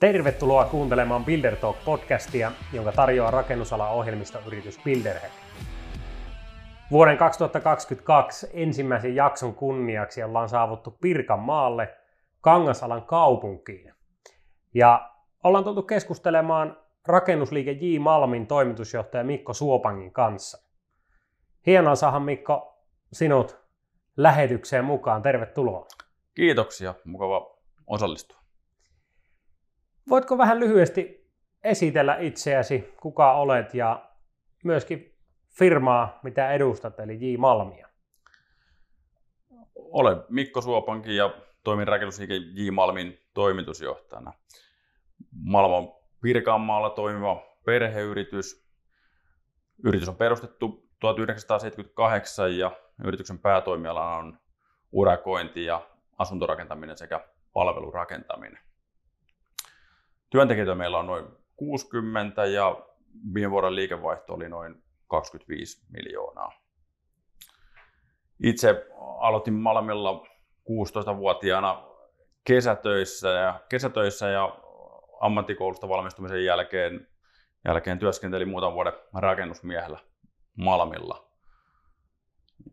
[0.00, 5.30] Tervetuloa kuuntelemaan Builder Talk-podcastia, jonka tarjoaa rakennusalan ohjelmistoyritys Builderhead.
[6.90, 11.88] Vuoden 2022 ensimmäisen jakson kunniaksi ollaan saavuttu Pirkanmaalle
[12.40, 13.94] Kangasalan kaupunkiin.
[14.74, 15.10] Ja
[15.44, 16.76] ollaan tultu keskustelemaan
[17.06, 17.98] rakennusliike J.
[17.98, 20.58] Malmin toimitusjohtaja Mikko Suopangin kanssa.
[21.66, 23.56] Hienoa saada Mikko sinut
[24.16, 25.22] lähetykseen mukaan.
[25.22, 25.86] Tervetuloa.
[26.34, 27.56] Kiitoksia, mukava
[27.86, 28.39] osallistua.
[30.10, 31.30] Voitko vähän lyhyesti
[31.64, 34.10] esitellä itseäsi, kuka olet ja
[34.64, 35.14] myöskin
[35.58, 37.36] firmaa, mitä edustat, eli J.
[37.38, 37.88] Malmia?
[39.76, 42.70] Olen Mikko Suopankin ja toimin rakennusliike J.
[42.70, 44.32] Malmin toimitusjohtajana.
[45.32, 48.66] Malmo Pirkanmaalla toimiva perheyritys.
[49.84, 52.70] Yritys on perustettu 1978 ja
[53.04, 54.38] yrityksen päätoimiala on
[54.92, 55.86] urakointi ja
[56.18, 57.20] asuntorakentaminen sekä
[57.52, 58.69] palvelurakentaminen.
[60.30, 61.26] Työntekijöitä meillä on noin
[61.56, 62.86] 60 ja
[63.34, 66.52] viime vuoden liikevaihto oli noin 25 miljoonaa.
[68.42, 68.86] Itse
[69.18, 70.26] aloitin Malmilla
[70.70, 71.84] 16-vuotiaana
[72.44, 74.58] kesätöissä ja, kesätöissä ja
[75.20, 77.08] ammattikoulusta valmistumisen jälkeen,
[77.64, 79.98] jälkeen työskentelin muutaman vuoden rakennusmiehellä
[80.56, 81.30] Malmilla.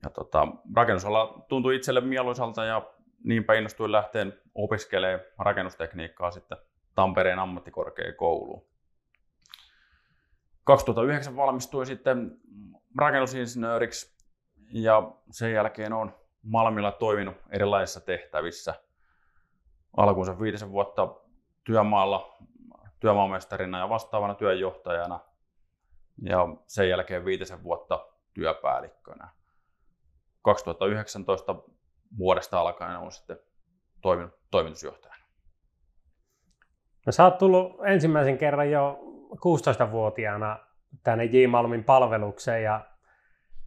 [0.03, 6.57] Ja tota, rakennusala tuntui itselle mieluisalta ja niinpä innostuin lähteen opiskelemaan rakennustekniikkaa sitten
[6.97, 8.65] Tampereen ammattikorkeakouluun.
[10.63, 12.37] 2009 valmistuin sitten
[12.97, 14.15] rakennusinsinööriksi
[14.71, 18.73] ja sen jälkeen on Malmilla toiminut erilaisissa tehtävissä.
[19.97, 21.15] Alkuunsa viitisen vuotta
[21.63, 22.37] työmaalla
[22.99, 25.19] työmaamestarina ja vastaavana työjohtajana
[26.21, 29.29] ja sen jälkeen viitisen vuotta työpäällikkönä.
[30.41, 31.55] 2019
[32.17, 33.39] vuodesta alkaen on sitten
[34.01, 35.16] toiminut toimitusjohtajana.
[37.07, 38.99] No sä oot tullut ensimmäisen kerran jo
[39.33, 40.59] 16-vuotiaana
[41.03, 41.47] tänne J.
[41.47, 42.85] Malmin palvelukseen ja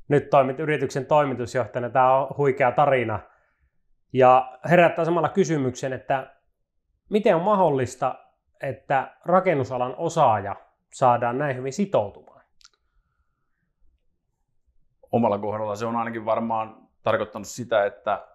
[0.08, 1.90] nyt toimit yrityksen toimitusjohtajana.
[1.90, 3.20] Tämä on huikea tarina.
[4.12, 6.34] Ja herättää samalla kysymyksen, että
[7.10, 8.14] miten on mahdollista,
[8.62, 10.56] että rakennusalan osaaja
[10.92, 12.44] saadaan näin hyvin sitoutumaan?
[15.12, 18.26] Omalla kohdalla se on ainakin varmaan tarkoittanut sitä, että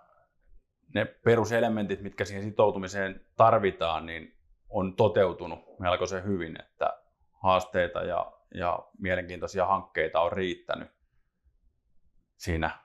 [0.95, 4.34] ne peruselementit, mitkä siihen sitoutumiseen tarvitaan, niin
[4.75, 10.91] on toteutunut melkoisen hyvin, että haasteita ja, ja mielenkiintoisia hankkeita on riittänyt
[12.37, 12.79] siinä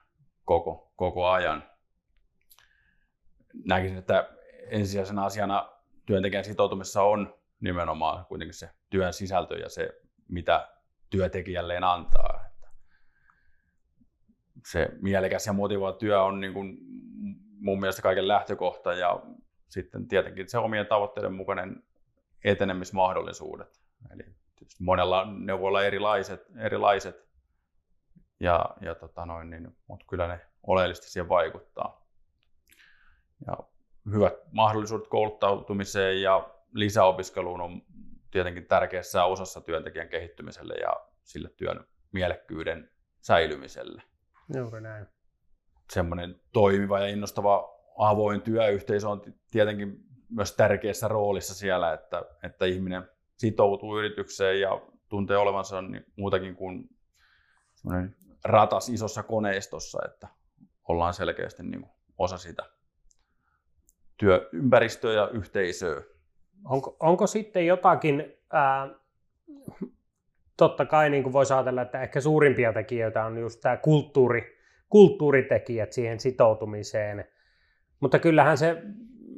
[0.44, 1.64] koko, koko ajan.
[3.64, 4.30] Näkisin, että
[4.70, 5.72] ensisijaisena asiana
[6.06, 10.68] työntekijän sitoutumisessa on nimenomaan kuitenkin se työn sisältö ja se, mitä
[11.10, 12.40] työntekijälleen antaa.
[12.46, 12.70] Että
[14.66, 16.78] se mielekäs ja motivoiva työ on niin kuin
[17.60, 19.22] mun mielestä kaiken lähtökohta ja
[19.70, 21.82] sitten tietenkin se omien tavoitteiden mukainen
[22.44, 23.80] etenemismahdollisuudet.
[24.14, 24.22] Eli
[24.78, 27.28] monella ne voi olla erilaiset, erilaiset
[28.40, 32.06] ja, ja tota noin, niin, mutta kyllä ne oleellisesti siihen vaikuttaa.
[33.46, 33.56] Ja
[34.12, 37.82] hyvät mahdollisuudet kouluttautumiseen ja lisäopiskeluun on
[38.30, 44.02] tietenkin tärkeässä osassa työntekijän kehittymiselle ja sille työn mielekkyyden säilymiselle.
[44.56, 45.06] Juuri näin.
[45.90, 53.02] Semmoinen toimiva ja innostava avoin työyhteisö on tietenkin myös tärkeässä roolissa siellä, että, että ihminen
[53.36, 56.88] sitoutuu yritykseen ja tuntee olevansa niin muutakin kuin
[58.44, 60.28] ratas isossa koneistossa, että
[60.88, 62.62] ollaan selkeästi niin kuin osa sitä
[64.16, 66.02] työympäristöä ja yhteisöä.
[66.64, 68.88] Onko, onko sitten jotakin, ää,
[70.56, 75.92] totta kai niin kuin voisi ajatella, että ehkä suurimpia tekijöitä on just tämä kulttuuri, kulttuuritekijät
[75.92, 77.24] siihen sitoutumiseen,
[78.00, 78.82] mutta kyllähän se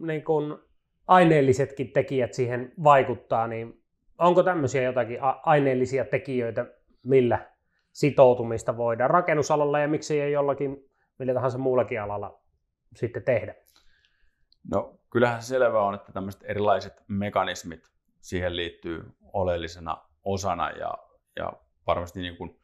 [0.07, 0.59] niin kuin,
[1.07, 3.83] aineellisetkin tekijät siihen vaikuttaa, niin
[4.19, 6.67] onko tämmöisiä jotakin aineellisia tekijöitä,
[7.03, 7.51] millä
[7.93, 12.41] sitoutumista voidaan rakennusalalla ja miksi ei jollakin millä tahansa muullakin alalla
[12.97, 13.55] sitten tehdä?
[14.71, 17.91] No kyllähän se selvä on, että tämmöiset erilaiset mekanismit
[18.21, 20.95] siihen liittyy oleellisena osana ja,
[21.37, 21.53] ja
[21.87, 22.61] varmasti niin kuin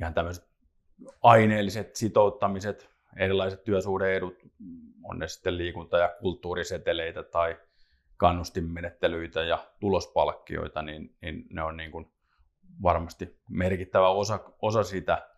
[0.00, 0.48] ihan tämmöiset
[1.22, 4.34] aineelliset sitouttamiset, erilaiset työsuhdeedut,
[5.04, 7.56] on ne sitten liikunta- ja kulttuuriseteleitä tai
[8.16, 12.12] kannustinmenettelyitä ja tulospalkkioita, niin, niin ne on niin kuin
[12.82, 15.28] varmasti merkittävä osa, osa sitä.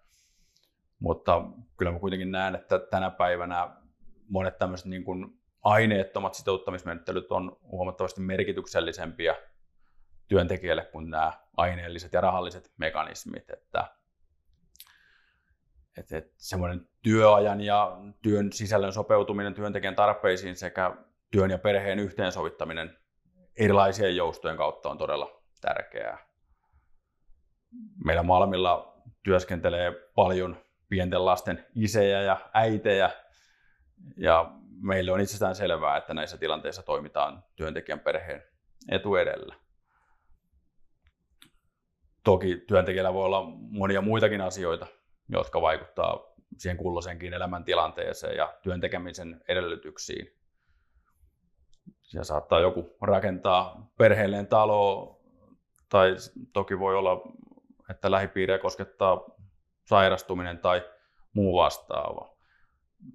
[0.98, 1.42] Mutta
[1.76, 3.76] kyllä mä kuitenkin näen, että tänä päivänä
[4.28, 9.36] monet tämmöiset niin kuin aineettomat sitouttamismenettelyt on huomattavasti merkityksellisempiä
[10.28, 13.50] työntekijälle kuin nämä aineelliset ja rahalliset mekanismit.
[13.50, 13.95] Että,
[15.98, 20.96] että, että semmoinen työajan ja työn sisällön sopeutuminen työntekijän tarpeisiin sekä
[21.30, 22.98] työn ja perheen yhteensovittaminen
[23.56, 26.18] erilaisien joustojen kautta on todella tärkeää.
[28.04, 30.56] Meillä Malmilla työskentelee paljon
[30.88, 33.10] pienten lasten isejä ja äitejä,
[34.16, 34.50] ja
[34.82, 38.42] meille on itsestään selvää, että näissä tilanteissa toimitaan työntekijän perheen
[38.88, 39.54] etu edellä.
[42.24, 44.86] Toki työntekijällä voi olla monia muitakin asioita,
[45.28, 50.32] jotka vaikuttaa siihen kulloisenkin elämäntilanteeseen ja työntekemisen edellytyksiin.
[52.12, 55.20] Ja saattaa joku rakentaa perheelleen taloa,
[55.88, 56.16] tai
[56.52, 57.22] toki voi olla,
[57.90, 59.24] että lähipiiriä koskettaa
[59.84, 60.82] sairastuminen tai
[61.32, 62.36] muu vastaava.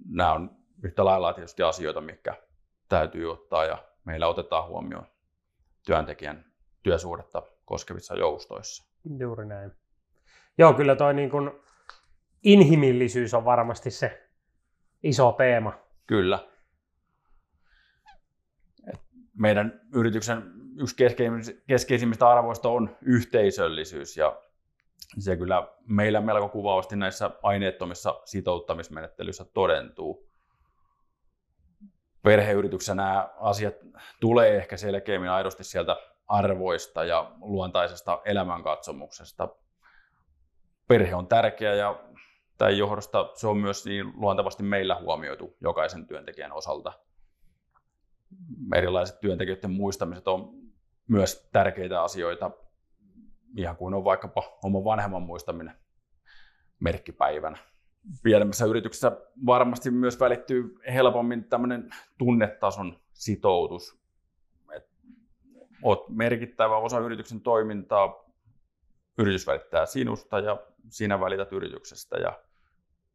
[0.08, 2.34] Nämä on yhtä lailla tietysti asioita, mitkä
[2.88, 5.06] täytyy ottaa ja meillä otetaan huomioon
[5.86, 6.44] työntekijän
[6.82, 8.84] työsuhdetta koskevissa joustoissa.
[9.18, 9.72] Juuri näin.
[10.58, 11.50] Joo, kyllä toi niin kuin
[12.42, 14.28] inhimillisyys on varmasti se
[15.02, 15.72] iso teema.
[16.06, 16.48] Kyllä.
[19.38, 20.42] Meidän yrityksen
[20.80, 20.96] yksi
[21.66, 24.42] keskeisimmistä arvoista on yhteisöllisyys ja
[25.18, 30.28] se kyllä meillä melko kuvaavasti näissä aineettomissa sitouttamismenettelyissä todentuu.
[32.22, 33.74] Perheyrityksessä nämä asiat
[34.20, 35.96] tulee ehkä selkeämmin aidosti sieltä
[36.28, 39.48] arvoista ja luontaisesta elämänkatsomuksesta.
[40.88, 42.00] Perhe on tärkeä ja
[42.62, 46.92] tämän johdosta se on myös niin luontevasti meillä huomioitu jokaisen työntekijän osalta.
[48.74, 50.54] Erilaiset työntekijöiden muistamiset on
[51.08, 52.50] myös tärkeitä asioita,
[53.56, 55.74] ihan kuin on vaikkapa oma vanhemman muistaminen
[56.80, 57.58] merkkipäivänä.
[58.22, 59.16] Pienemmässä yrityksessä
[59.46, 63.98] varmasti myös välittyy helpommin tämmöinen tunnetason sitoutus.
[64.76, 64.90] Et
[65.82, 68.30] oot merkittävä osa yrityksen toimintaa,
[69.18, 72.16] yritys välittää sinusta ja sinä välität yrityksestä.
[72.16, 72.42] Ja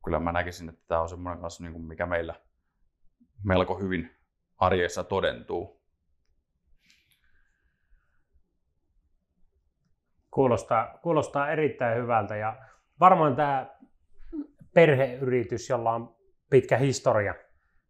[0.05, 2.35] kyllä mä näkisin, että tämä on semmoinen kanssa, niin mikä meillä
[3.43, 4.15] melko hyvin
[4.57, 5.81] arjessa todentuu.
[10.31, 12.57] Kuulostaa, kuulostaa erittäin hyvältä ja
[12.99, 13.77] varmaan tämä
[14.73, 16.15] perheyritys, jolla on
[16.49, 17.35] pitkä historia,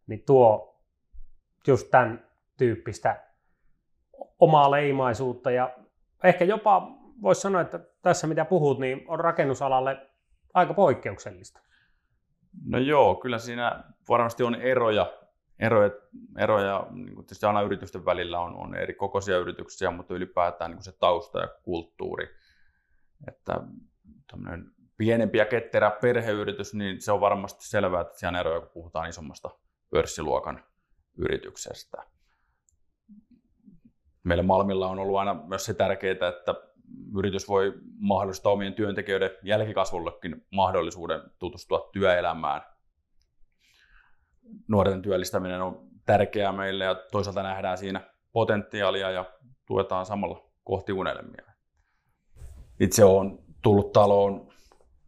[0.08, 0.82] niin tuo
[1.68, 2.28] just tämän
[2.58, 3.24] tyyppistä
[4.40, 5.78] omaa leimaisuutta ja
[6.24, 6.88] ehkä jopa
[7.22, 10.10] voisi sanoa, että tässä mitä puhut, niin on rakennusalalle
[10.54, 11.67] aika poikkeuksellista.
[12.66, 15.14] No joo, kyllä siinä varmasti on eroja.
[15.60, 15.92] Eroja,
[16.38, 20.84] eroja niin tietysti aina yritysten välillä on, on eri kokoisia yrityksiä, mutta ylipäätään niin kuin
[20.84, 22.28] se tausta ja kulttuuri.
[23.28, 23.62] Että
[24.98, 29.10] pienempi ja ketterä perheyritys, niin se on varmasti selvää, että siellä on eroja, kun puhutaan
[29.10, 29.50] isommasta
[29.90, 30.64] pörssiluokan
[31.18, 32.04] yrityksestä.
[34.24, 36.54] Meillä Malmilla on ollut aina myös se tärkeää, että
[37.18, 42.62] yritys voi mahdollistaa omien työntekijöiden jälkikasvullekin mahdollisuuden tutustua työelämään.
[44.68, 48.02] Nuorten työllistäminen on tärkeää meille ja toisaalta nähdään siinä
[48.32, 49.26] potentiaalia ja
[49.66, 51.44] tuetaan samalla kohti unelmia.
[52.80, 54.48] Itse olen tullut taloon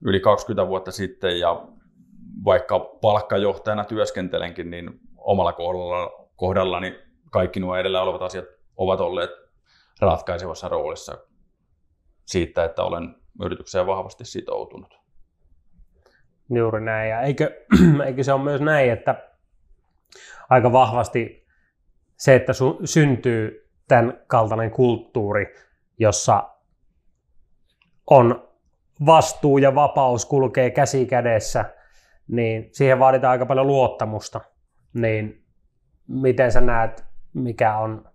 [0.06, 1.68] yli 20 vuotta sitten ja
[2.46, 7.00] vaikka palkkajohtajana työskentelenkin, niin omalla kohdalla, kohdallani
[7.32, 8.46] kaikki nuo edellä olevat asiat
[8.78, 9.30] ovat olleet
[10.02, 11.18] ratkaisevassa roolissa
[12.30, 15.00] siitä, että olen yritykseen vahvasti sitoutunut.
[16.50, 17.10] Juuri näin.
[17.10, 17.66] Ja eikö,
[18.06, 19.30] eikö se ole myös näin, että
[20.50, 21.48] aika vahvasti
[22.18, 25.56] se, että su, syntyy tämän kaltainen kulttuuri,
[26.00, 26.50] jossa
[28.08, 28.50] on
[29.06, 31.66] vastuu ja vapaus kulkee käsi kädessä,
[32.28, 34.42] niin siihen vaaditaan aika paljon luottamusta.
[34.94, 35.46] Niin
[36.08, 38.12] miten sä näet, mikä on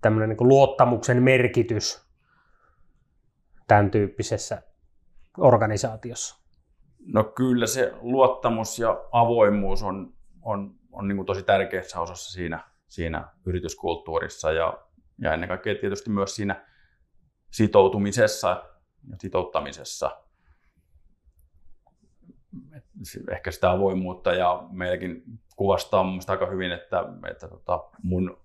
[0.00, 2.09] tämmöinen niin luottamuksen merkitys
[3.70, 4.62] tämän tyyppisessä
[5.38, 6.40] organisaatiossa?
[7.06, 12.64] No kyllä se luottamus ja avoimuus on, on, on niin kuin tosi tärkeässä osassa siinä,
[12.88, 14.78] siinä yrityskulttuurissa ja,
[15.18, 16.66] ja ennen kaikkea tietysti myös siinä
[17.50, 18.48] sitoutumisessa
[19.10, 20.22] ja sitouttamisessa.
[23.30, 25.22] Ehkä sitä avoimuutta ja meilläkin
[25.56, 28.40] kuvastaa mun aika hyvin, että, että tota mun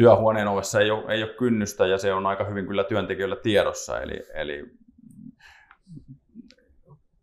[0.00, 4.00] työhuoneen ovessa ei ole, ei ole kynnystä ja se on aika hyvin kyllä työntekijöillä tiedossa.
[4.00, 4.64] Eli, eli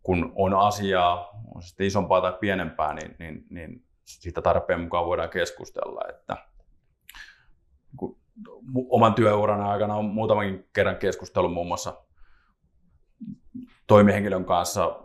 [0.02, 5.30] kun on asiaa, on sitten isompaa tai pienempää, niin, niin, niin siitä tarpeen mukaan voidaan
[5.30, 6.00] keskustella.
[6.08, 6.36] Että
[8.74, 12.02] oman työuran aikana on muutamankin kerran keskustellut muun muassa
[13.86, 15.00] toimihenkilön kanssa,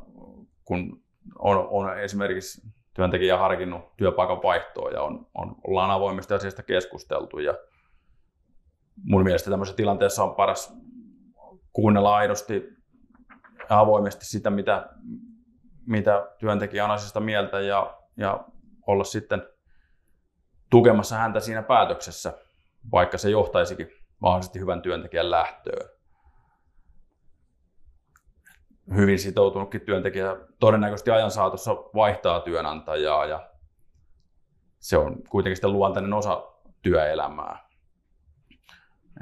[0.65, 1.03] kun
[1.39, 2.62] on, on esimerkiksi
[2.94, 7.40] työntekijä harkinnut työpaikan vaihtoa ja on, on, ollaan avoimesti asiasta keskusteltu.
[7.40, 7.54] Ja
[9.04, 10.74] mun mielestä tämmöisessä tilanteessa on paras
[11.74, 12.70] kuunnella aidosti
[13.70, 14.90] ja avoimesti sitä, mitä,
[15.86, 18.44] mitä työntekijä on asiasta mieltä ja, ja
[18.88, 19.48] olla sitten
[20.70, 22.34] tukemassa häntä siinä päätöksessä.
[22.92, 23.88] vaikka se johtaisikin
[24.20, 25.90] mahdollisesti hyvän työntekijän lähtöön.
[28.96, 33.50] Hyvin sitoutunutkin työntekijä todennäköisesti ajan saatossa vaihtaa työnantajaa ja
[34.80, 37.70] se on kuitenkin sitten luontainen osa työelämää.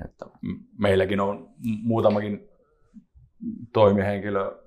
[0.05, 0.25] Että
[0.77, 1.49] meilläkin on
[1.83, 2.49] muutamakin
[3.73, 4.61] toimihenkilö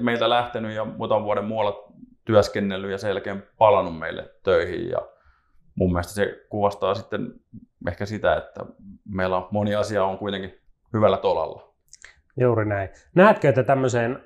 [0.00, 1.92] meiltä lähtenyt ja muutaman vuoden muualla
[2.24, 4.88] työskennellyt ja sen jälkeen palannut meille töihin.
[4.88, 4.98] Ja
[5.74, 7.34] mun mielestä se kuvastaa sitten
[7.88, 8.66] ehkä sitä, että
[9.04, 10.58] meillä on moni asia on kuitenkin
[10.92, 11.73] hyvällä tolalla.
[12.36, 12.88] Juuri näin.
[13.14, 14.24] Näetkö, että tämmöiseen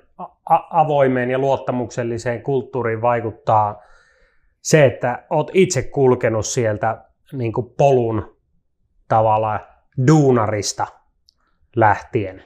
[0.69, 3.81] avoimeen ja luottamukselliseen kulttuuriin vaikuttaa
[4.61, 8.37] se, että oot itse kulkenut sieltä niin kuin polun
[9.07, 9.59] tavalla
[10.07, 10.87] duunarista
[11.75, 12.43] lähtien?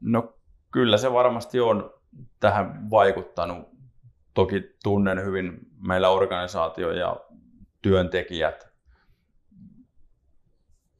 [0.00, 0.34] No
[0.70, 1.94] kyllä se varmasti on
[2.40, 3.68] tähän vaikuttanut.
[4.34, 7.16] Toki tunnen hyvin meillä organisaatio ja
[7.82, 8.68] työntekijät,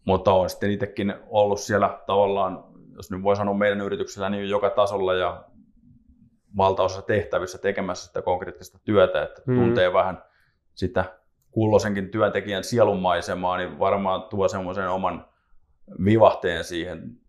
[0.05, 2.65] mutta olen sitten itsekin ollut siellä tavallaan,
[2.99, 5.45] jos nyt voi sanoa meidän yrityksellä, niin joka tasolla ja
[6.57, 9.55] valtaosassa tehtävissä tekemässä sitä konkreettista työtä, että mm.
[9.55, 10.23] tuntee vähän
[10.75, 11.19] sitä
[11.51, 15.27] kulloisenkin työntekijän sielunmaisemaa, niin varmaan tuo semmoisen oman
[16.05, 17.21] vivahteen siihen,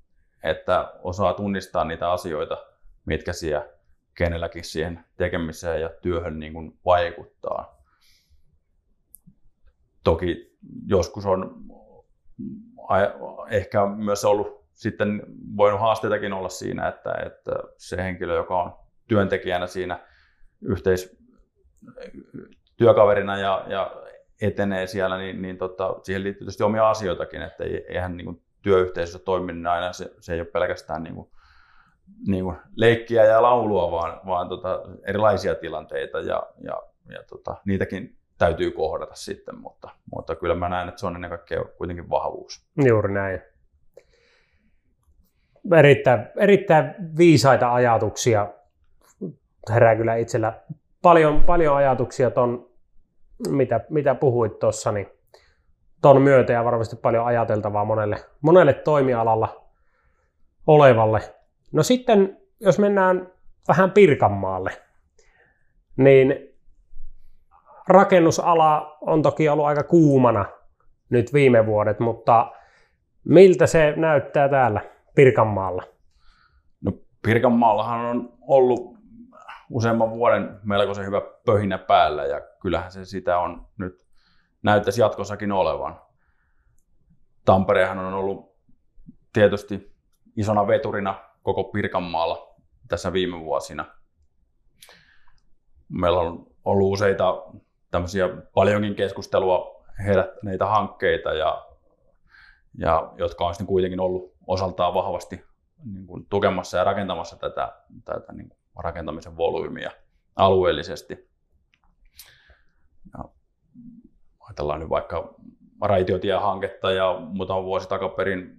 [0.44, 2.58] että osaa tunnistaa niitä asioita,
[3.06, 3.70] mitkä siellä
[4.16, 7.84] kenelläkin siihen tekemiseen ja työhön niin kuin vaikuttaa.
[10.04, 11.56] Toki joskus on
[13.50, 15.24] ehkä myös ollut sitten
[15.58, 18.74] voinut haasteitakin olla siinä, että, että se henkilö, joka on
[19.08, 20.00] työntekijänä siinä
[20.62, 21.18] yhteis,
[22.78, 23.92] työkaverina ja, ja
[24.42, 29.20] etenee siellä, niin, niin tota, siihen liittyy tietysti omia asioitakin, että eihän niin kuin työyhteisössä
[29.20, 31.30] toiminnan niin aina se, se ei ole pelkästään niin kuin,
[32.28, 38.18] niin kuin leikkiä ja laulua, vaan, vaan tota, erilaisia tilanteita ja, ja, ja tota, niitäkin
[38.38, 42.70] täytyy kohdata sitten, mutta, mutta kyllä mä näen, että se on ennen kaikkea kuitenkin vahvuus.
[42.88, 43.42] Juuri näin.
[45.78, 48.48] Erittäin, erittäin viisaita ajatuksia
[49.70, 50.54] herää kyllä itsellä
[51.02, 52.70] paljon, paljon ajatuksia ton,
[53.50, 55.08] mitä, mitä puhuit tuossa, niin
[56.02, 59.66] ton myötä ja varmasti paljon ajateltavaa monelle, monelle toimialalla
[60.68, 61.20] olevalle.
[61.72, 63.32] No sitten, jos mennään
[63.68, 64.72] vähän Pirkanmaalle,
[65.98, 66.56] niin
[67.88, 70.46] rakennusala on toki ollut aika kuumana
[71.10, 72.52] nyt viime vuodet, mutta
[73.24, 74.82] miltä se näyttää täällä
[75.16, 75.84] Pirkanmaalla?
[76.82, 79.00] No Pirkanmaallahan on ollut
[79.70, 84.06] useamman vuoden melkoisen hyvä pöhinä päällä ja kyllähän se sitä on nyt
[84.64, 86.02] näyttäisi jatkossakin olevan.
[87.46, 88.56] Tamperehan on ollut
[89.34, 89.96] tietysti
[90.36, 92.56] isona veturina koko Pirkanmaalla
[92.88, 93.86] tässä viime vuosina.
[95.90, 97.44] Meillä on ollut useita
[97.92, 101.66] tämmöisiä paljonkin keskustelua herättäneitä hankkeita, ja,
[102.78, 105.46] ja jotka on sitten kuitenkin ollut osaltaan vahvasti
[105.86, 107.74] niin kuin, tukemassa ja rakentamassa tätä,
[108.06, 109.92] tätä niin kuin, rakentamisen volyymia
[110.36, 111.30] alueellisesti.
[113.18, 113.26] Ja
[114.40, 115.36] ajatellaan nyt vaikka
[115.82, 118.58] raitiotiehanketta ja muutama vuosi takaperin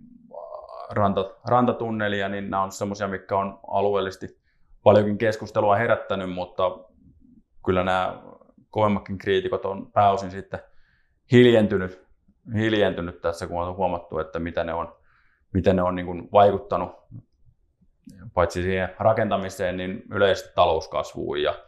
[0.91, 4.41] ranta, rantatunnelia, niin nämä on semmoisia, mitkä on alueellisesti
[4.83, 6.79] paljonkin keskustelua herättänyt, mutta
[7.65, 8.23] kyllä nämä
[8.71, 10.61] kovemmatkin kriitikot on pääosin sitten
[11.33, 12.07] hiljentynyt,
[12.55, 15.00] hiljentynyt tässä, kun on huomattu, että mitä ne on,
[15.55, 16.91] miten ne on niin kuin vaikuttanut
[18.35, 21.65] paitsi siihen rakentamiseen, niin yleisesti talouskasvuun ja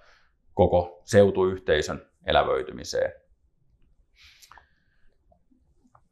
[0.54, 3.12] koko seutuyhteisön elävöitymiseen.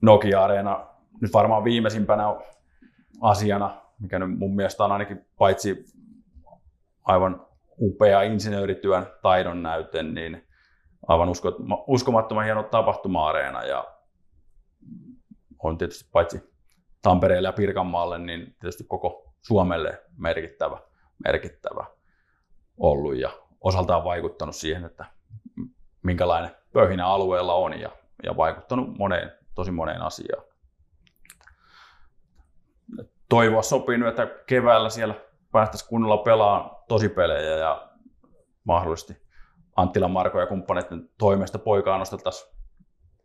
[0.03, 0.87] Nokia-areena
[1.21, 2.25] nyt varmaan viimeisimpänä
[3.21, 5.85] asiana, mikä nyt mun mielestä on ainakin paitsi
[7.05, 7.47] aivan
[7.81, 10.47] upea insinöörityön taidon näyte, niin
[11.09, 11.29] aivan
[11.87, 13.85] uskomattoman hieno tapahtuma-areena ja
[15.59, 16.50] on tietysti paitsi
[17.03, 20.79] Tampereelle ja Pirkanmaalle, niin tietysti koko Suomelle merkittävä,
[21.25, 21.87] merkittävä
[22.79, 23.31] ollut ja
[23.61, 25.05] osaltaan vaikuttanut siihen, että
[26.03, 27.91] minkälainen pöhinä alueella on ja,
[28.23, 30.45] ja vaikuttanut moneen, tosi moneen asiaan.
[33.29, 35.15] Toivoa sopii nyt, että keväällä siellä
[35.53, 37.89] päästäisiin kunnolla pelaamaan tosipelejä ja
[38.65, 39.23] mahdollisesti
[39.77, 42.55] Anttila Marko ja kumppaneiden toimesta poikaa nosteltaisiin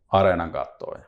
[0.08, 1.04] areenan kattoon.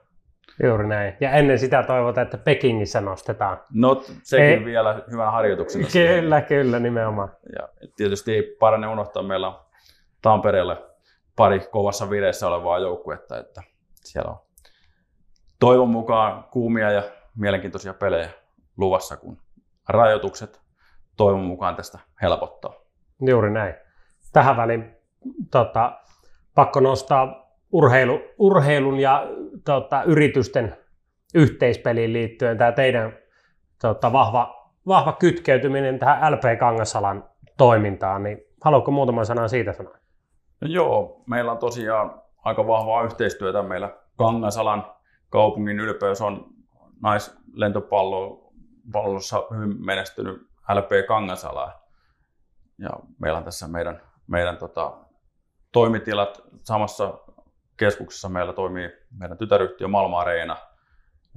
[0.62, 1.17] Juuri näin.
[1.21, 3.61] Ja ennen sitä toivotaan, että Pekingissä nostetaan.
[3.75, 4.64] No sekin ei.
[4.64, 5.87] vielä hyvän harjoituksen.
[5.93, 7.33] Kyllä, kyllä, nimenomaan.
[7.59, 9.61] Ja tietysti ei parane unohtaa, meillä on
[10.23, 10.76] Tampereelle
[11.37, 13.62] pari kovassa vireessä olevaa joukkuetta, että
[14.05, 14.38] siellä on
[15.59, 17.02] toivon mukaan kuumia ja
[17.37, 18.31] mielenkiintoisia pelejä
[18.76, 19.38] luvassa, kun
[19.88, 20.61] rajoitukset
[21.17, 22.75] toivon mukaan tästä helpottaa.
[23.21, 23.75] Juuri näin.
[24.33, 24.97] Tähän väliin
[25.50, 26.00] tota,
[26.55, 29.27] pakko nostaa urheilu, urheilun ja
[29.65, 30.77] tota, yritysten
[31.35, 33.19] yhteispeliin liittyen tämä teidän
[33.81, 37.25] tota, vahva, vahva kytkeytyminen tähän LP Kangasalan
[37.57, 39.99] toimintaan, niin haluatko muutaman sanan siitä sanoa?
[40.61, 43.63] No joo, meillä on tosiaan aika vahvaa yhteistyötä.
[43.63, 44.93] Meillä Kangasalan
[45.31, 46.47] kaupungin ylpeys on
[47.03, 51.73] naislentopallossa hyvin menestynyt LP Kangasala.
[52.79, 54.93] Ja meillä on tässä meidän, meidän tota,
[55.73, 57.19] toimitilat samassa
[57.79, 60.57] keskuksessa meillä toimii meidän tytäryhtiö Malma Areena,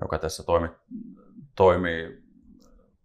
[0.01, 0.69] joka tässä toimi,
[1.55, 2.23] toimii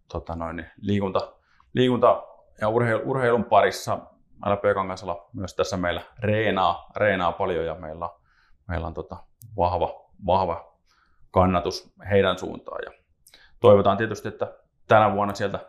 [0.07, 1.33] tota noin, liikunta,
[1.73, 2.23] liikunta
[2.61, 3.99] ja urheil, urheilun parissa.
[4.45, 8.09] LP Kangasala myös tässä meillä reenaa, reenaa paljon ja meillä,
[8.67, 9.17] meillä on tota
[9.57, 10.77] vahva, vahva
[11.31, 12.81] kannatus heidän suuntaan.
[12.85, 12.91] Ja
[13.59, 14.53] toivotaan tietysti, että
[14.87, 15.59] tänä vuonna sieltä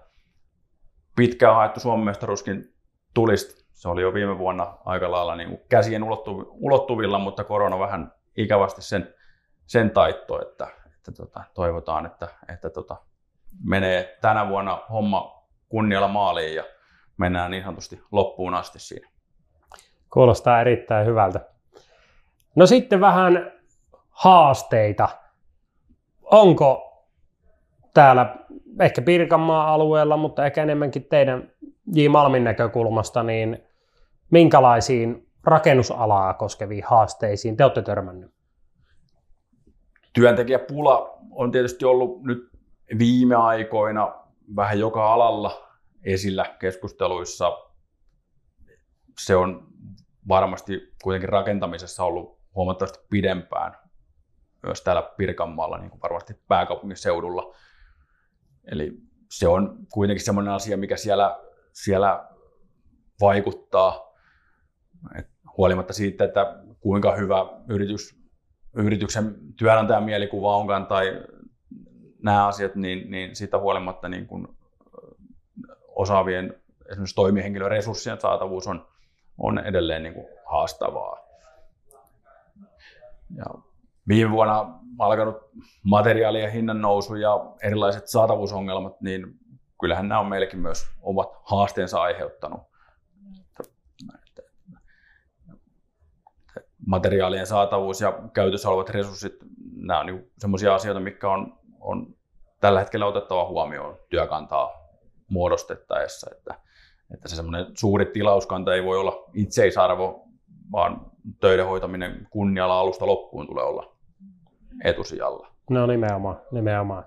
[1.17, 2.75] pitkään haettu Suomen mestaruuskin
[3.15, 3.68] tulisi.
[3.78, 6.02] Se oli jo viime vuonna aika lailla niin kuin käsien
[6.50, 9.14] ulottuvilla, mutta korona vähän ikävästi sen,
[9.66, 12.97] sen taitto, että, että tota, toivotaan, että, että tota,
[13.64, 16.64] menee tänä vuonna homma kunnialla maaliin ja
[17.16, 19.08] mennään niin sanotusti loppuun asti siinä.
[20.12, 21.40] Kuulostaa erittäin hyvältä.
[22.54, 23.52] No sitten vähän
[24.11, 25.08] haasteita.
[26.23, 27.02] Onko
[27.94, 28.37] täällä
[28.80, 31.52] ehkä Pirkanmaan alueella, mutta ehkä enemmänkin teidän
[31.94, 32.08] J.
[32.08, 33.68] Malmin näkökulmasta, niin
[34.30, 38.32] minkälaisiin rakennusalaa koskeviin haasteisiin te olette törmänneet?
[40.12, 42.50] Työntekijäpula on tietysti ollut nyt
[42.99, 44.14] viime aikoina
[44.56, 45.68] vähän joka alalla
[46.04, 47.58] esillä keskusteluissa.
[49.18, 49.66] Se on
[50.28, 53.76] varmasti kuitenkin rakentamisessa ollut huomattavasti pidempään
[54.62, 57.54] myös täällä Pirkanmaalla, niin kuin varmasti pääkaupunkiseudulla.
[58.64, 58.92] Eli
[59.30, 61.40] se on kuitenkin semmoinen asia, mikä siellä,
[61.73, 62.28] siellä
[63.20, 64.08] vaikuttaa,
[65.19, 65.26] Et
[65.57, 67.37] huolimatta siitä, että kuinka hyvä
[67.69, 68.19] yritys,
[68.76, 71.23] yrityksen työnantajan mielikuva onkaan tai
[72.23, 74.49] nämä asiat, niin, niin siitä huolimatta niin kuin
[75.88, 76.54] osaavien
[76.91, 78.87] esimerkiksi toimihenkilön resurssien saatavuus on,
[79.39, 81.19] on edelleen niin kuin haastavaa.
[83.37, 83.45] Ja
[84.08, 85.37] viime vuonna alkanut
[85.82, 89.26] materiaalien hinnan nousu ja erilaiset saatavuusongelmat, niin
[89.80, 92.61] kyllähän nämä on meillekin myös ovat haasteensa aiheuttanut.
[96.89, 99.37] Materiaalien saatavuus ja käytössä olevat resurssit,
[99.77, 102.15] nämä on niin sellaisia asioita, mitkä on, on
[102.61, 104.71] tällä hetkellä otettava huomioon työkantaa
[105.29, 106.55] muodostettaessa, että,
[107.15, 110.25] että se semmoinen suuri tilauskanta ei voi olla itseisarvo,
[110.73, 111.01] vaan
[111.41, 113.93] töiden hoitaminen kunnialla alusta loppuun tulee olla
[114.85, 115.49] etusijalla.
[115.71, 117.05] No nimenomaan, nimenomaan.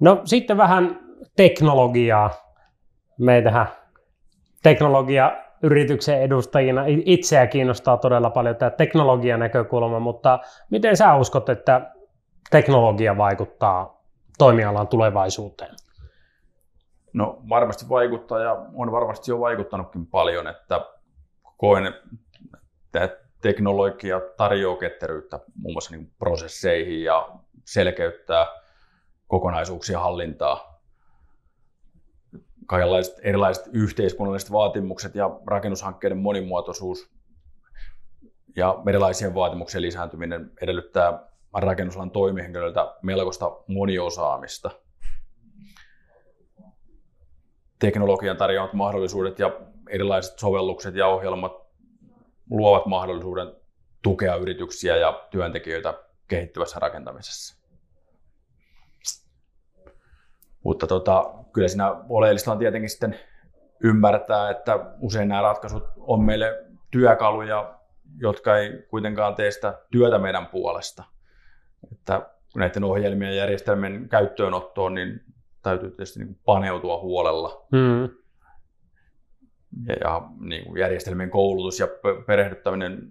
[0.00, 1.00] No sitten vähän
[1.36, 2.30] teknologiaa.
[3.18, 3.68] Meitähän
[4.62, 10.38] teknologia yrityksen edustajina itseä kiinnostaa todella paljon tämä teknologian näkökulma, mutta
[10.70, 11.90] miten sä uskot, että
[12.50, 14.02] teknologia vaikuttaa
[14.38, 15.74] toimialan tulevaisuuteen?
[17.12, 20.80] No varmasti vaikuttaa ja on varmasti jo vaikuttanutkin paljon, että
[21.56, 21.86] koen,
[22.94, 27.28] että teknologia tarjoaa ketteryyttä muun muassa niin prosesseihin ja
[27.64, 28.46] selkeyttää
[29.26, 30.67] kokonaisuuksien hallintaa.
[32.68, 37.10] Kaikenlaiset erilaiset yhteiskunnalliset vaatimukset ja rakennushankkeiden monimuotoisuus
[38.56, 44.70] ja erilaisien vaatimuksien lisääntyminen edellyttää rakennusalan toimihenkilöiltä melkoista moniosaamista.
[47.78, 51.52] Teknologian tarjoamat mahdollisuudet ja erilaiset sovellukset ja ohjelmat
[52.50, 53.52] luovat mahdollisuuden
[54.02, 55.94] tukea yrityksiä ja työntekijöitä
[56.28, 57.57] kehittyvässä rakentamisessa.
[60.68, 63.18] Mutta tota, kyllä siinä oleellista on tietenkin sitten
[63.82, 67.74] ymmärtää, että usein nämä ratkaisut on meille työkaluja,
[68.20, 71.04] jotka ei kuitenkaan tee sitä työtä meidän puolesta.
[71.92, 75.20] Että näiden ohjelmien ja järjestelmien käyttöönottoon niin
[75.62, 77.66] täytyy tietysti niin paneutua huolella.
[77.72, 78.08] Mm
[79.86, 81.88] ja, ja niin kuin järjestelmien koulutus ja
[82.26, 83.08] perehdyttäminen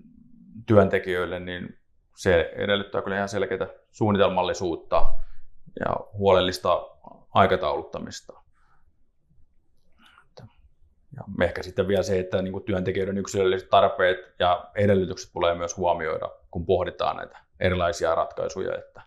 [0.65, 1.77] työntekijöille, niin
[2.15, 5.13] se edellyttää kyllä ihan selkeää suunnitelmallisuutta
[5.79, 6.97] ja huolellista
[7.38, 8.34] aikatauluttamista.
[11.15, 16.30] Ja ehkä sitten vielä se, että niin työntekijöiden yksilölliset tarpeet ja edellytykset tulee myös huomioida,
[16.52, 19.02] kun pohditaan näitä erilaisia ratkaisuja että,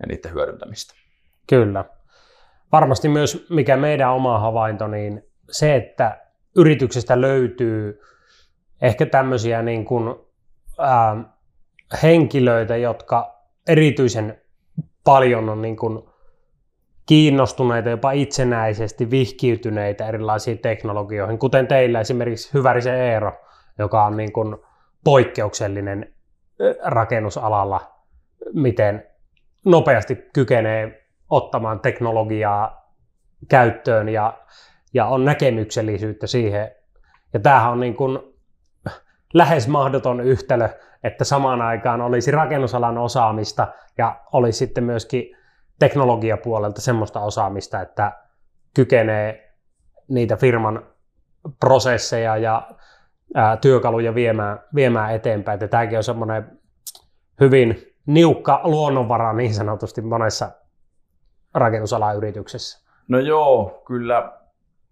[0.00, 0.94] ja niiden hyödyntämistä.
[1.46, 1.84] Kyllä.
[2.72, 8.00] Varmasti myös, mikä meidän oma havainto, niin se, että yrityksestä löytyy
[8.82, 10.14] ehkä tämmöisiä niin kuin,
[10.78, 11.16] ää,
[12.02, 14.42] henkilöitä, jotka erityisen
[15.04, 16.09] paljon on niin kuin
[17.10, 23.32] kiinnostuneita, jopa itsenäisesti vihkiytyneitä erilaisiin teknologioihin, kuten teillä esimerkiksi Hyvärisen Eero,
[23.78, 24.56] joka on niin kuin
[25.04, 26.14] poikkeuksellinen
[26.82, 27.92] rakennusalalla,
[28.54, 29.06] miten
[29.64, 32.94] nopeasti kykenee ottamaan teknologiaa
[33.48, 34.38] käyttöön ja,
[34.94, 36.70] ja on näkemyksellisyyttä siihen.
[37.32, 38.18] Ja tämähän on niin kuin
[39.34, 40.68] lähes mahdoton yhtälö,
[41.04, 43.68] että samaan aikaan olisi rakennusalan osaamista
[43.98, 45.39] ja olisi sitten myöskin
[45.80, 48.12] teknologiapuolelta semmoista osaamista, että
[48.74, 49.54] kykenee
[50.08, 50.86] niitä firman
[51.60, 52.70] prosesseja ja
[53.34, 55.54] ää, työkaluja viemään, viemään eteenpäin.
[55.54, 56.60] Että tämäkin on semmoinen
[57.40, 60.50] hyvin niukka luonnonvara niin sanotusti monessa
[61.54, 62.90] rakennusalan yrityksessä.
[63.08, 64.32] No joo, kyllä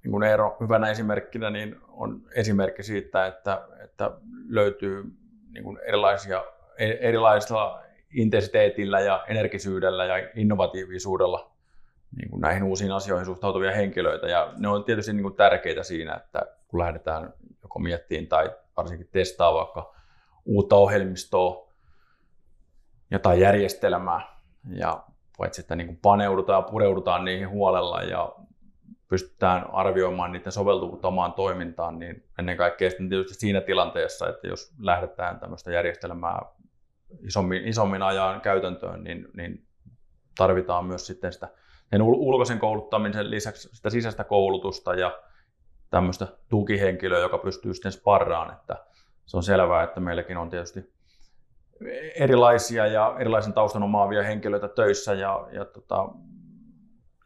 [0.03, 4.11] niin kuin Eero hyvänä esimerkkinä niin on esimerkki siitä, että, että
[4.48, 5.05] löytyy
[5.53, 6.44] niin kuin erilaisia,
[6.79, 7.83] e-, erilaisilla
[8.14, 11.50] intensiteetillä ja energisyydellä ja innovatiivisuudella
[12.16, 14.26] niin kuin näihin uusiin asioihin suhtautuvia henkilöitä.
[14.26, 19.08] Ja ne on tietysti niin kuin tärkeitä siinä, että kun lähdetään joko miettiin tai varsinkin
[19.12, 19.94] testaa vaikka
[20.44, 21.72] uutta ohjelmistoa
[23.10, 24.38] ja tai järjestelmää.
[24.74, 25.04] Ja
[25.38, 28.32] paitsi että niin kuin paneudutaan ja pureudutaan niihin huolella ja
[29.08, 34.74] pystytään arvioimaan niiden soveltuvuutta omaan toimintaan, niin ennen kaikkea sitten tietysti siinä tilanteessa, että jos
[34.78, 36.42] lähdetään tämmöistä järjestelmää
[37.26, 39.66] isommin, isommin ajan käytäntöön, niin, niin
[40.36, 41.48] tarvitaan myös sitten sitä
[41.90, 45.18] sen ulkoisen kouluttamisen lisäksi sitä sisäistä koulutusta ja
[45.90, 48.76] tämmöistä tukihenkilöä, joka pystyy sitten sparraan, että
[49.26, 50.92] se on selvää, että meilläkin on tietysti
[52.14, 56.08] erilaisia ja erilaisen taustan omaavia henkilöitä töissä ja, ja, tota,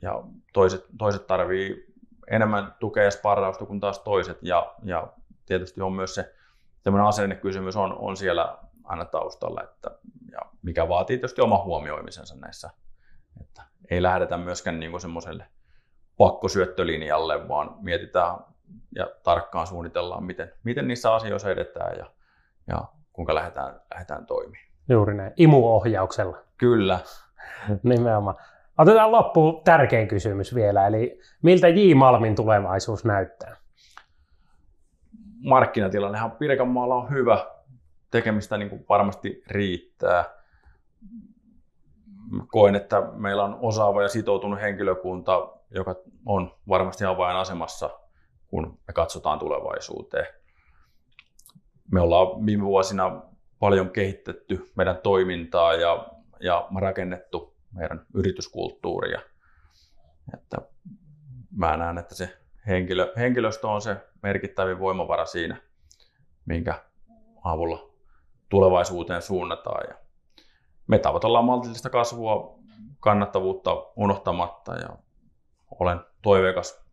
[0.03, 1.87] ja toiset, toiset tarvii
[2.31, 5.13] enemmän tukea ja sparrausta kuin taas toiset ja, ja
[5.47, 6.35] tietysti on myös se
[6.83, 9.91] tämmöinen asennekysymys on, on siellä aina taustalla, että,
[10.33, 12.71] ja mikä vaatii tietysti oma huomioimisensa näissä,
[13.41, 15.47] että ei lähdetä myöskään niin semmoiselle
[16.17, 18.37] pakkosyöttölinjalle, vaan mietitään
[18.95, 22.07] ja tarkkaan suunnitellaan, miten, miten niissä asioissa edetään ja,
[22.69, 24.73] ja kuinka lähdetään, lähdetään toimimaan.
[24.89, 26.37] Juuri näin, imuohjauksella.
[26.59, 26.99] Kyllä.
[27.83, 28.37] Nimenomaan.
[28.79, 31.95] Otetaan loppuun tärkein kysymys vielä, eli miltä J.
[31.95, 33.57] Malmin tulevaisuus näyttää?
[35.45, 37.47] Markkinatilannehan Pirkanmaalla on hyvä,
[38.13, 40.25] tekemistä niin kuin varmasti riittää.
[42.47, 45.95] Koen, että meillä on osaava ja sitoutunut henkilökunta, joka
[46.27, 47.91] on varmasti avainasemassa,
[48.49, 50.27] kun me katsotaan tulevaisuuteen
[51.93, 53.23] me ollaan viime vuosina
[53.59, 56.09] paljon kehitetty meidän toimintaa ja,
[56.41, 59.21] ja rakennettu meidän yrityskulttuuria.
[60.35, 60.57] Että
[61.57, 65.57] mä näen, että se henkilö, henkilöstö on se merkittävin voimavara siinä,
[66.47, 66.75] minkä
[67.45, 67.92] avulla
[68.53, 69.85] tulevaisuuteen suunnataan.
[69.89, 69.95] Ja
[70.87, 72.59] me tavoitellaan maltillista kasvua,
[73.01, 74.89] kannattavuutta unohtamatta ja
[75.81, 76.85] olen toiveikas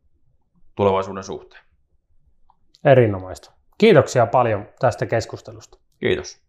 [0.75, 1.63] tulevaisuuden suhteen.
[2.83, 3.51] Erinomaista.
[3.77, 5.77] Kiitoksia paljon tästä keskustelusta.
[5.99, 6.48] Kiitos.